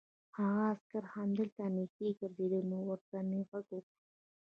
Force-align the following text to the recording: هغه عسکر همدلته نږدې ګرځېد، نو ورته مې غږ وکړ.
هغه 0.37 0.61
عسکر 0.73 1.03
همدلته 1.15 1.63
نږدې 1.77 2.09
ګرځېد، 2.19 2.53
نو 2.71 2.77
ورته 2.89 3.15
مې 3.27 3.39
غږ 3.49 3.65
وکړ. 3.73 3.93